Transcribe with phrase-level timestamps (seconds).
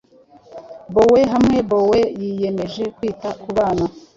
[0.93, 3.85] Boe hamwe boe biyemeje kwita kubana